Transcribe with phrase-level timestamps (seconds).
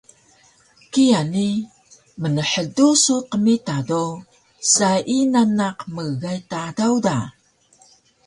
[0.91, 1.47] Kiya ni
[2.21, 4.03] mnhdu su qmita do
[4.73, 7.17] sai nanaq mgay Tadaw da